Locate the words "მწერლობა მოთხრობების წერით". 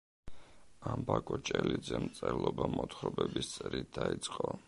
2.07-3.93